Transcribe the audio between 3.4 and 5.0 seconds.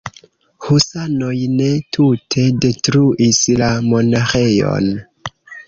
la monaĥejon.